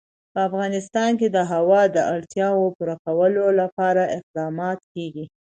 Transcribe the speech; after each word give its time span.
په 0.33 0.39
افغانستان 0.49 1.11
کې 1.19 1.27
د 1.35 1.37
هوا 1.51 1.81
د 1.95 1.97
اړتیاوو 2.13 2.73
پوره 2.75 2.95
کولو 3.05 3.45
لپاره 3.61 4.03
اقدامات 4.17 4.79
کېږي. 4.93 5.25